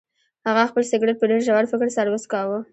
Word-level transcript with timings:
هغه 0.47 0.63
خپل 0.69 0.83
سګرټ 0.91 1.15
په 1.19 1.25
ډیر 1.29 1.41
ژور 1.47 1.63
فکر 1.71 1.87
سره 1.97 2.11
وڅکاوه. 2.11 2.59